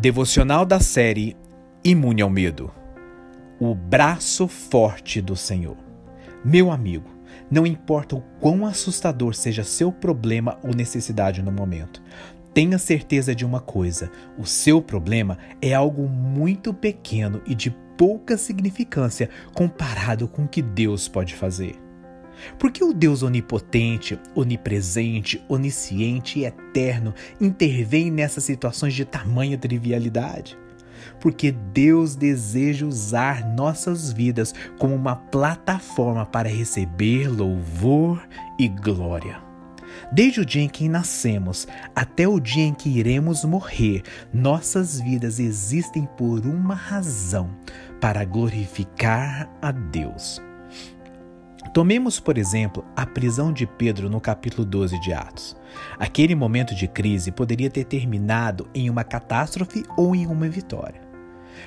[0.00, 1.36] Devocional da série
[1.82, 2.70] Imune ao Medo.
[3.58, 5.76] O braço forte do Senhor.
[6.44, 7.10] Meu amigo,
[7.50, 12.00] não importa o quão assustador seja seu problema ou necessidade no momento,
[12.54, 18.38] tenha certeza de uma coisa: o seu problema é algo muito pequeno e de pouca
[18.38, 21.87] significância comparado com o que Deus pode fazer.
[22.58, 30.56] Porque o Deus onipotente, onipresente, onisciente e eterno intervém nessas situações de tamanha trivialidade?
[31.20, 38.26] Porque Deus deseja usar nossas vidas como uma plataforma para receber louvor
[38.58, 39.48] e glória.
[40.12, 44.02] Desde o dia em que nascemos até o dia em que iremos morrer,
[44.32, 47.50] nossas vidas existem por uma razão:
[48.00, 50.40] para glorificar a Deus.
[51.72, 55.56] Tomemos, por exemplo, a prisão de Pedro no capítulo 12 de Atos.
[55.98, 61.06] Aquele momento de crise poderia ter terminado em uma catástrofe ou em uma vitória.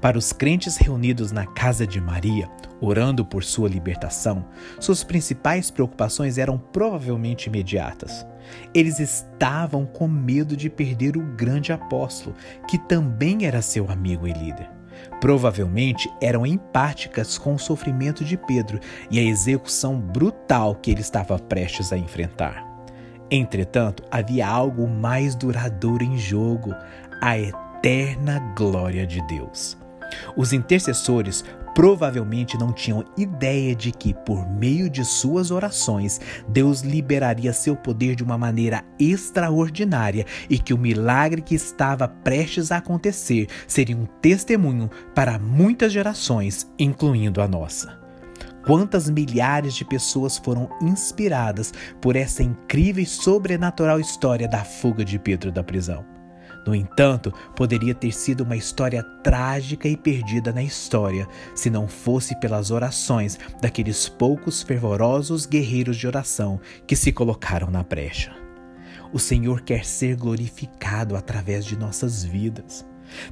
[0.00, 4.44] Para os crentes reunidos na casa de Maria, orando por sua libertação,
[4.80, 8.26] suas principais preocupações eram provavelmente imediatas.
[8.74, 12.34] Eles estavam com medo de perder o grande apóstolo,
[12.68, 14.73] que também era seu amigo e líder.
[15.20, 18.78] Provavelmente eram empáticas com o sofrimento de Pedro
[19.10, 22.64] e a execução brutal que ele estava prestes a enfrentar.
[23.30, 26.74] Entretanto, havia algo mais duradouro em jogo:
[27.20, 29.76] a eterna glória de Deus.
[30.36, 37.52] Os intercessores provavelmente não tinham ideia de que, por meio de suas orações, Deus liberaria
[37.52, 43.48] seu poder de uma maneira extraordinária e que o milagre que estava prestes a acontecer
[43.66, 47.98] seria um testemunho para muitas gerações, incluindo a nossa.
[48.64, 55.18] Quantas milhares de pessoas foram inspiradas por essa incrível e sobrenatural história da fuga de
[55.18, 56.13] Pedro da prisão?
[56.66, 62.38] No entanto, poderia ter sido uma história trágica e perdida na história se não fosse
[62.40, 68.34] pelas orações daqueles poucos fervorosos guerreiros de oração que se colocaram na brecha.
[69.12, 72.84] O Senhor quer ser glorificado através de nossas vidas.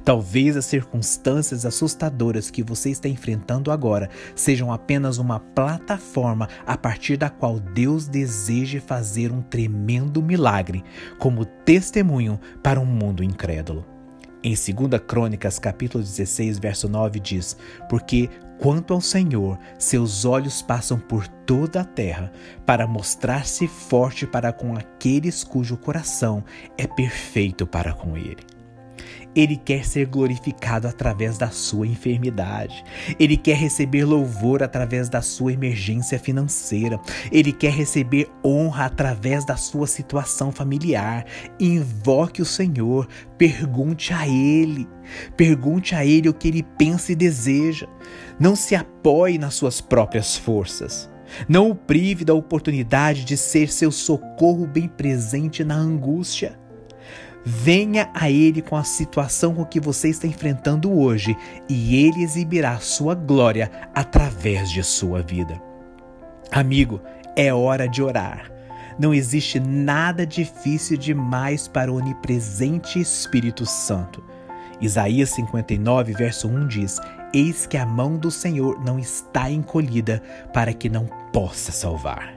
[0.03, 7.17] Talvez as circunstâncias assustadoras que você está enfrentando agora sejam apenas uma plataforma a partir
[7.17, 10.83] da qual Deus deseja fazer um tremendo milagre,
[11.19, 13.85] como testemunho para um mundo incrédulo.
[14.43, 17.55] Em 2 Crônicas, capítulo 16, verso 9 diz:
[17.87, 18.29] Porque
[18.59, 22.29] quanto ao Senhor, seus olhos passam por toda a terra,
[22.65, 26.43] para mostrar-se forte para com aqueles cujo coração
[26.77, 28.52] é perfeito para com ele.
[29.35, 32.83] Ele quer ser glorificado através da sua enfermidade.
[33.19, 36.99] Ele quer receber louvor através da sua emergência financeira.
[37.31, 41.25] Ele quer receber honra através da sua situação familiar.
[41.59, 43.07] Invoque o Senhor,
[43.37, 44.87] pergunte a Ele.
[45.35, 47.87] Pergunte a Ele o que ele pensa e deseja.
[48.39, 51.09] Não se apoie nas suas próprias forças.
[51.47, 56.59] Não o prive da oportunidade de ser seu socorro bem presente na angústia.
[57.45, 61.35] Venha a Ele com a situação com que você está enfrentando hoje
[61.67, 65.61] e Ele exibirá sua glória através de sua vida.
[66.51, 67.01] Amigo,
[67.35, 68.49] é hora de orar.
[68.97, 74.23] Não existe nada difícil demais para o onipresente Espírito Santo.
[74.79, 76.99] Isaías 59, verso 1 diz:
[77.33, 80.21] Eis que a mão do Senhor não está encolhida
[80.53, 82.35] para que não possa salvar.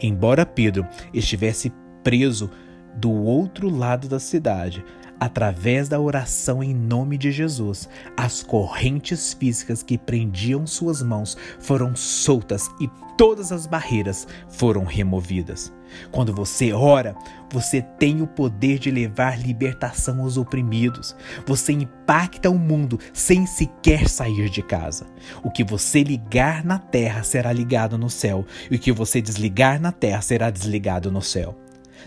[0.00, 1.72] Embora Pedro estivesse
[2.02, 2.50] preso
[2.96, 4.84] do outro lado da cidade,
[5.18, 11.94] através da oração em nome de Jesus, as correntes físicas que prendiam suas mãos foram
[11.96, 15.72] soltas e todas as barreiras foram removidas.
[16.10, 17.14] Quando você ora,
[17.50, 21.14] você tem o poder de levar libertação aos oprimidos.
[21.46, 25.06] Você impacta o mundo sem sequer sair de casa.
[25.42, 29.80] O que você ligar na terra será ligado no céu, e o que você desligar
[29.80, 31.56] na terra será desligado no céu.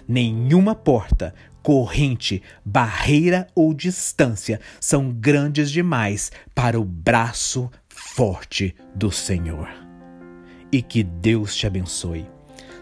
[0.07, 9.69] Nenhuma porta, corrente, barreira ou distância são grandes demais para o braço forte do Senhor.
[10.71, 12.37] E que Deus te abençoe.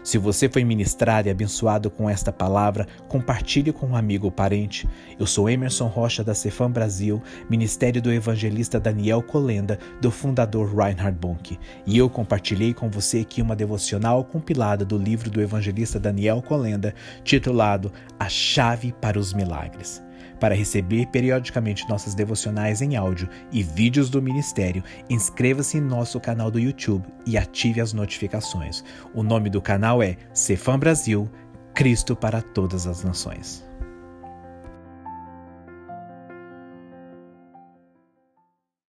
[0.06, 4.88] Se você foi ministrado e abençoado com esta palavra, compartilhe com um amigo ou parente.
[5.18, 7.20] Eu sou Emerson Rocha da Cefam Brasil,
[7.50, 11.58] Ministério do Evangelista Daniel Colenda, do fundador Reinhard Bonk.
[11.84, 16.94] E eu compartilhei com você aqui uma devocional compilada do livro do evangelista Daniel Colenda,
[17.24, 20.06] titulado A Chave para os Milagres.
[20.38, 26.50] Para receber periodicamente nossas devocionais em áudio e vídeos do ministério, inscreva-se em nosso canal
[26.50, 28.84] do YouTube e ative as notificações.
[29.14, 31.28] O nome do canal é Cefam Brasil,
[31.74, 33.65] Cristo para todas as nações.